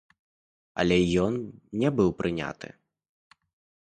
[0.83, 1.33] Але ён
[1.83, 2.67] не быў прыняты.